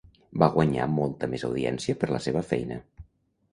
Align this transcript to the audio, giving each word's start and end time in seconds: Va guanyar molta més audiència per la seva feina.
Va 0.43 0.45
guanyar 0.55 0.87
molta 0.93 1.29
més 1.35 1.45
audiència 1.51 1.97
per 2.01 2.11
la 2.17 2.25
seva 2.29 2.45
feina. 2.55 2.83